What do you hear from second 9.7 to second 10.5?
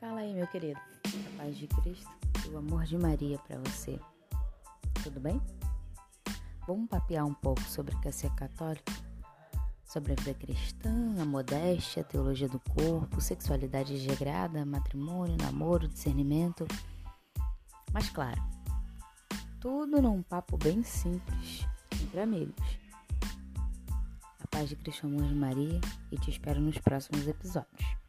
Sobre a vida